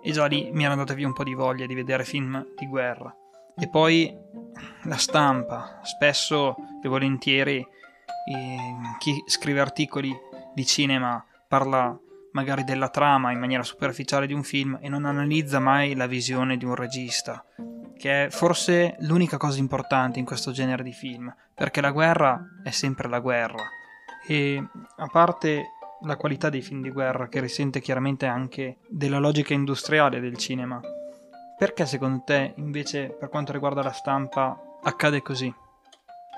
e 0.00 0.10
già 0.12 0.26
lì 0.26 0.50
mi 0.52 0.64
era 0.64 0.72
andata 0.72 0.94
via 0.94 1.06
un 1.06 1.12
po' 1.12 1.24
di 1.24 1.34
voglia 1.34 1.66
di 1.66 1.74
vedere 1.74 2.04
film 2.04 2.46
di 2.56 2.66
guerra. 2.66 3.14
E 3.56 3.68
poi 3.68 4.16
la 4.84 4.96
stampa, 4.96 5.80
spesso 5.82 6.56
e 6.82 6.88
volentieri 6.88 7.58
eh, 7.58 7.66
chi 8.98 9.22
scrive 9.26 9.60
articoli 9.60 10.16
di 10.54 10.64
cinema 10.64 11.24
parla 11.46 11.98
magari 12.32 12.62
della 12.62 12.88
trama 12.88 13.32
in 13.32 13.38
maniera 13.38 13.62
superficiale 13.62 14.26
di 14.26 14.32
un 14.32 14.44
film 14.44 14.78
e 14.80 14.88
non 14.88 15.04
analizza 15.04 15.58
mai 15.58 15.94
la 15.94 16.06
visione 16.06 16.56
di 16.56 16.64
un 16.64 16.74
regista, 16.74 17.44
che 17.98 18.26
è 18.26 18.30
forse 18.30 18.96
l'unica 19.00 19.36
cosa 19.36 19.58
importante 19.58 20.18
in 20.18 20.24
questo 20.24 20.52
genere 20.52 20.82
di 20.82 20.92
film, 20.92 21.34
perché 21.54 21.82
la 21.82 21.90
guerra 21.90 22.40
è 22.62 22.70
sempre 22.70 23.08
la 23.08 23.18
guerra. 23.18 23.62
E 24.26 24.62
a 24.96 25.06
parte 25.08 25.64
la 26.02 26.16
qualità 26.16 26.48
dei 26.48 26.62
film 26.62 26.80
di 26.80 26.90
guerra, 26.90 27.28
che 27.28 27.40
risente 27.40 27.80
chiaramente 27.80 28.26
anche 28.26 28.76
della 28.86 29.18
logica 29.18 29.52
industriale 29.52 30.20
del 30.20 30.36
cinema. 30.36 30.80
Perché 31.58 31.86
secondo 31.86 32.22
te, 32.24 32.52
invece, 32.56 33.08
per 33.18 33.28
quanto 33.28 33.52
riguarda 33.52 33.82
la 33.82 33.90
stampa, 33.90 34.78
accade 34.80 35.20
così? 35.20 35.52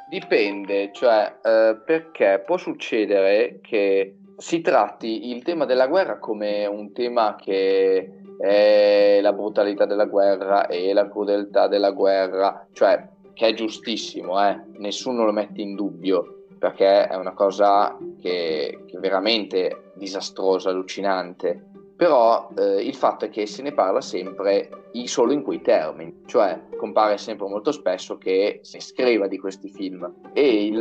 Dipende, 0.08 0.90
cioè 0.92 1.36
eh, 1.44 1.80
perché 1.84 2.42
può 2.44 2.56
succedere 2.56 3.60
che 3.62 4.16
si 4.38 4.62
tratti 4.62 5.30
il 5.30 5.42
tema 5.42 5.66
della 5.66 5.86
guerra 5.86 6.18
come 6.18 6.64
un 6.64 6.92
tema 6.92 7.36
che 7.36 8.19
è 8.40 9.18
la 9.20 9.34
brutalità 9.34 9.84
della 9.84 10.06
guerra 10.06 10.66
e 10.66 10.94
la 10.94 11.08
crudeltà 11.08 11.68
della 11.68 11.90
guerra, 11.90 12.66
cioè 12.72 13.06
che 13.34 13.48
è 13.48 13.54
giustissimo, 13.54 14.42
eh? 14.42 14.58
nessuno 14.78 15.24
lo 15.24 15.32
mette 15.32 15.60
in 15.60 15.74
dubbio, 15.74 16.44
perché 16.58 17.06
è 17.06 17.16
una 17.16 17.32
cosa 17.32 17.96
che, 18.20 18.84
che 18.86 18.98
veramente 18.98 19.92
disastrosa, 19.94 20.70
allucinante. 20.70 21.68
Però 21.96 22.48
eh, 22.56 22.82
il 22.82 22.94
fatto 22.94 23.26
è 23.26 23.28
che 23.28 23.44
se 23.44 23.60
ne 23.60 23.72
parla 23.72 24.00
sempre 24.00 24.88
solo 25.04 25.32
in 25.32 25.42
quei 25.42 25.60
termini, 25.60 26.22
cioè 26.24 26.58
compare 26.78 27.18
sempre 27.18 27.46
molto 27.46 27.72
spesso 27.72 28.16
che 28.16 28.60
si 28.62 28.80
scriva 28.80 29.26
di 29.26 29.38
questi 29.38 29.68
film 29.68 30.10
e 30.32 30.64
il, 30.64 30.78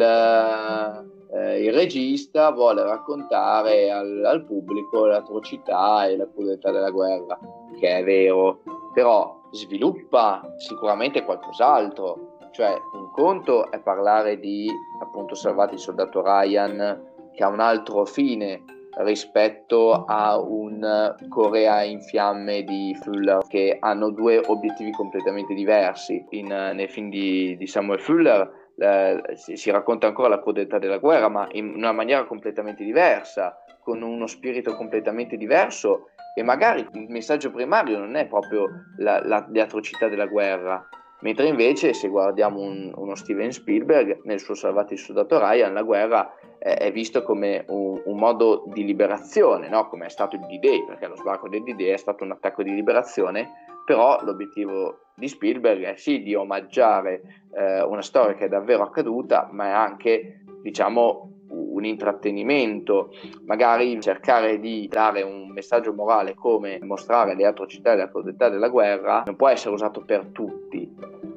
eh, 1.49 1.63
il 1.63 1.73
regista 1.73 2.51
vuole 2.51 2.83
raccontare 2.83 3.91
al, 3.91 4.23
al 4.25 4.45
pubblico 4.45 5.05
l'atrocità 5.05 6.05
e 6.05 6.17
la 6.17 6.27
crudeltà 6.27 6.71
della 6.71 6.91
guerra, 6.91 7.37
che 7.79 7.97
è 7.97 8.03
vero, 8.03 8.61
però 8.93 9.41
sviluppa 9.51 10.41
sicuramente 10.57 11.23
qualcos'altro, 11.23 12.37
cioè, 12.51 12.73
un 12.93 13.11
conto 13.11 13.71
è 13.71 13.79
parlare 13.79 14.39
di 14.39 14.69
appunto 15.01 15.35
salvati 15.35 15.75
il 15.75 15.79
soldato 15.79 16.21
Ryan, 16.21 17.07
che 17.33 17.43
ha 17.43 17.47
un 17.47 17.59
altro 17.59 18.05
fine 18.05 18.63
rispetto 18.97 20.03
a 20.05 20.37
un 20.37 21.15
Corea 21.29 21.83
in 21.83 22.01
fiamme 22.01 22.63
di 22.63 22.97
Fuller, 23.01 23.39
che 23.47 23.77
hanno 23.79 24.09
due 24.09 24.41
obiettivi 24.45 24.91
completamente 24.91 25.53
diversi. 25.53 26.25
In, 26.31 26.47
nel 26.47 26.89
film 26.89 27.09
di, 27.09 27.55
di 27.55 27.67
Samuel 27.67 28.01
Fuller 28.01 28.58
eh, 28.79 29.35
si, 29.35 29.55
si, 29.55 29.69
racconta 29.71 30.07
ancora 30.07 30.29
la 30.29 30.41
crudeltà 30.41 30.79
della 30.79 30.97
guerra, 30.97 31.27
ma 31.27 31.47
in 31.51 31.73
una 31.75 31.91
maniera 31.91 32.25
completamente 32.25 32.83
diversa, 32.83 33.57
con 33.81 34.01
uno 34.01 34.27
spirito 34.27 34.75
completamente 34.75 35.37
diverso. 35.37 36.09
E 36.35 36.43
magari 36.43 36.87
il 36.93 37.09
messaggio 37.09 37.51
primario 37.51 37.97
non 37.99 38.15
è 38.15 38.25
proprio 38.27 38.67
la, 38.97 39.21
la, 39.25 39.45
le 39.49 39.61
atrocità 39.61 40.07
della 40.07 40.27
guerra, 40.27 40.87
Mentre 41.21 41.47
invece 41.47 41.93
se 41.93 42.07
guardiamo 42.07 42.61
un, 42.61 42.93
uno 42.95 43.15
Steven 43.15 43.51
Spielberg 43.51 44.21
nel 44.23 44.39
suo 44.39 44.53
Salvati 44.53 44.93
il 44.93 44.99
soldato 44.99 45.37
Ryan, 45.37 45.73
la 45.73 45.81
guerra 45.81 46.33
è, 46.57 46.77
è 46.77 46.91
vista 46.93 47.23
come 47.23 47.65
un, 47.67 48.01
un, 48.05 48.17
modo 48.17 48.63
di 48.67 48.85
liberazione, 48.85 49.67
no? 49.67 49.89
come 49.89 50.05
è 50.05 50.09
stato 50.09 50.37
il 50.37 50.45
D-Day, 50.45 50.85
perché 50.85 51.07
lo 51.07 51.17
sbarco 51.17 51.49
del 51.49 51.63
D-Day 51.63 51.89
è 51.89 51.97
stato 51.97 52.23
un 52.23 52.31
attacco 52.31 52.63
di 52.63 52.73
liberazione, 52.73 53.49
però 53.89 54.23
l'obiettivo 54.23 54.99
di 55.15 55.27
Spielberg 55.27 55.81
è 55.81 55.95
sì 55.95 56.21
di 56.21 56.35
omaggiare 56.35 57.47
eh, 57.51 57.81
una 57.81 58.03
storia 58.03 58.35
che 58.35 58.45
è 58.45 58.47
davvero 58.47 58.83
accaduta, 58.83 59.49
ma 59.51 59.65
è 59.65 59.71
anche 59.71 60.43
diciamo 60.61 61.31
un 61.49 61.83
intrattenimento, 61.85 63.11
magari 63.47 63.99
cercare 63.99 64.59
di 64.59 64.87
dare 64.87 65.23
un 65.23 65.49
messaggio 65.49 65.91
morale 65.91 66.35
come 66.35 66.77
mostrare 66.83 67.33
le 67.33 67.47
atrocità 67.47 67.93
e 67.93 67.95
le 67.95 68.09
crudeltà 68.11 68.49
della 68.49 68.69
guerra 68.69 69.23
non 69.25 69.35
può 69.35 69.47
essere 69.47 69.73
usato 69.73 70.03
per 70.05 70.27
tutti. 70.27 70.87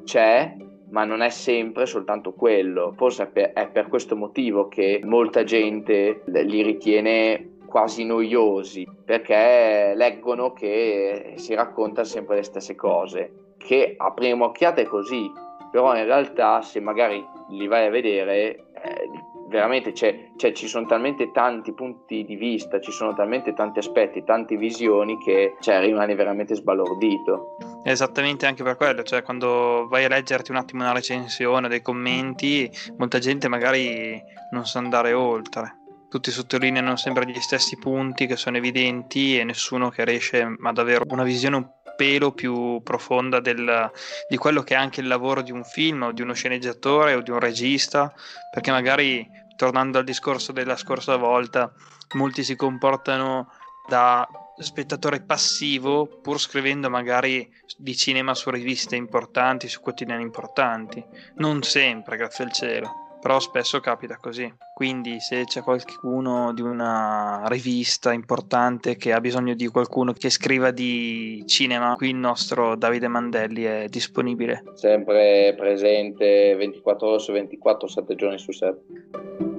C'è, 0.05 0.55
ma 0.91 1.05
non 1.05 1.23
è 1.23 1.31
sempre 1.31 1.87
soltanto 1.87 2.35
quello. 2.35 2.93
Forse 2.99 3.23
è 3.23 3.27
per, 3.29 3.53
è 3.55 3.67
per 3.69 3.89
questo 3.89 4.15
motivo 4.15 4.69
che 4.69 5.01
molta 5.05 5.43
gente 5.43 6.21
li 6.27 6.61
ritiene 6.61 7.52
quasi 7.73 8.05
noiosi 8.05 8.87
perché 9.03 9.95
leggono 9.97 10.53
che 10.53 11.33
si 11.37 11.55
racconta 11.55 12.05
sempre 12.05 12.37
le 12.37 12.43
stesse 12.43 12.75
cose, 12.75 13.55
che 13.57 13.95
a 13.97 14.13
prima 14.13 14.45
occhiata 14.45 14.83
è 14.83 14.85
così, 14.85 15.33
però 15.71 15.97
in 15.97 16.05
realtà 16.05 16.61
se 16.61 16.81
magari 16.81 17.25
li 17.49 17.67
vai 17.67 17.87
a 17.87 17.91
vedere 17.91 18.67
eh, 18.75 19.09
veramente 19.49 19.93
c'è, 19.93 20.33
c'è, 20.37 20.53
ci 20.53 20.69
sono 20.69 20.85
talmente 20.87 21.31
tanti 21.31 21.73
punti 21.73 22.25
di 22.27 22.37
vista, 22.37 22.79
ci 22.79 22.93
sono 22.93 23.15
talmente 23.15 23.55
tanti 23.55 23.79
aspetti, 23.79 24.23
tante 24.23 24.57
visioni 24.57 25.17
che 25.17 25.57
cioè, 25.61 25.81
rimani 25.81 26.15
veramente 26.15 26.55
sbalordito. 26.55 27.57
Esattamente 27.85 28.45
anche 28.45 28.63
per 28.63 28.77
quello, 28.77 29.03
cioè 29.03 29.23
quando 29.23 29.87
vai 29.89 30.05
a 30.05 30.09
leggerti 30.09 30.51
un 30.51 30.59
attimo 30.59 30.83
una 30.83 30.93
recensione, 30.93 31.69
dei 31.69 31.81
commenti, 31.81 32.71
molta 32.99 33.19
gente 33.19 33.49
magari 33.49 34.21
non 34.51 34.67
sa 34.67 34.79
andare 34.79 35.15
oltre. 35.15 35.81
Tutti 36.13 36.31
sottolineano 36.31 36.97
sempre 36.97 37.25
gli 37.27 37.41
stessi 37.41 37.79
punti 37.79 38.27
che 38.27 38.37
sono 38.37 38.59
evidenti 38.59 39.39
e 39.39 39.45
nessuno 39.45 39.89
che 39.89 40.05
riesce 40.05 40.43
ad 40.63 40.77
avere 40.77 41.07
una 41.09 41.23
visione 41.23 41.57
un 41.57 41.67
pelo 41.97 42.33
più 42.33 42.83
profonda 42.83 43.41
del, 43.41 43.91
di 44.29 44.37
quello 44.37 44.63
che 44.63 44.75
è 44.75 44.77
anche 44.77 45.01
il 45.01 45.07
lavoro 45.07 45.41
di 45.41 45.53
un 45.53 45.65
film 45.65 46.03
o 46.03 46.13
di 46.13 46.21
uno 46.21 46.35
sceneggiatore 46.35 47.15
o 47.15 47.23
di 47.23 47.31
un 47.31 47.39
regista, 47.39 48.13
perché 48.53 48.71
magari 48.71 49.27
tornando 49.57 49.97
al 49.97 50.05
discorso 50.05 50.53
della 50.53 50.77
scorsa 50.77 51.17
volta, 51.17 51.73
molti 52.17 52.45
si 52.45 52.57
comportano 52.57 53.51
da 53.89 54.29
spettatore 54.59 55.23
passivo 55.23 56.21
pur 56.21 56.39
scrivendo 56.39 56.91
magari 56.91 57.51
di 57.79 57.97
cinema 57.97 58.35
su 58.35 58.51
riviste 58.51 58.97
importanti, 58.97 59.67
su 59.67 59.81
quotidiani 59.81 60.21
importanti. 60.21 61.03
Non 61.37 61.63
sempre, 61.63 62.19
grazie 62.19 62.45
al 62.45 62.53
cielo 62.53 63.02
però 63.23 63.39
spesso 63.39 63.79
capita 63.79 64.17
così. 64.21 64.53
Quindi 64.75 65.21
se 65.21 65.45
c'è 65.45 65.63
qualcuno 65.63 66.53
di 66.53 66.61
una 66.61 67.45
rivista 67.47 68.13
importante 68.13 68.97
che 68.97 69.13
ha 69.13 69.21
bisogno 69.21 69.55
di 69.55 69.69
qualcuno 69.69 70.13
che 70.13 70.29
scriva 70.29 70.73
di 70.73 71.45
cinema, 71.47 71.95
qui 71.95 72.09
il 72.09 72.17
nostro 72.17 72.75
Davide 72.75 73.07
Mandelli 73.07 73.63
è 73.63 73.87
disponibile. 73.89 74.65
Sempre 74.75 75.55
presente 75.57 76.57
24 76.57 77.09
ore 77.09 77.19
su 77.21 77.31
24, 77.31 77.87
7 77.87 78.15
giorni 78.17 78.39
su 78.39 78.51
7. 78.51 79.52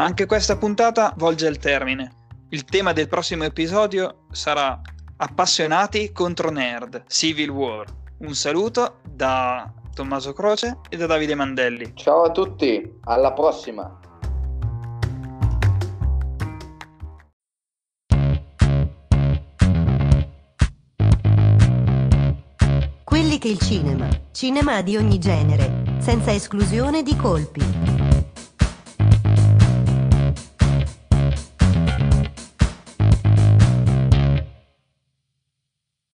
Anche 0.00 0.24
questa 0.24 0.56
puntata 0.56 1.12
volge 1.18 1.46
al 1.46 1.58
termine. 1.58 2.12
Il 2.48 2.64
tema 2.64 2.94
del 2.94 3.06
prossimo 3.06 3.44
episodio 3.44 4.24
sarà 4.32 4.80
Appassionati 5.18 6.10
contro 6.10 6.50
nerd, 6.50 7.04
Civil 7.06 7.50
War. 7.50 7.86
Un 8.20 8.34
saluto 8.34 9.00
da 9.04 9.70
Tommaso 9.92 10.32
Croce 10.32 10.78
e 10.88 10.96
da 10.96 11.04
Davide 11.04 11.34
Mandelli. 11.34 11.92
Ciao 11.96 12.22
a 12.22 12.30
tutti, 12.30 12.98
alla 13.04 13.34
prossima. 13.34 14.00
Quelli 23.04 23.36
che 23.36 23.48
il 23.48 23.58
cinema, 23.58 24.08
cinema 24.32 24.80
di 24.80 24.96
ogni 24.96 25.18
genere, 25.18 25.98
senza 25.98 26.32
esclusione 26.32 27.02
di 27.02 27.14
colpi 27.16 27.79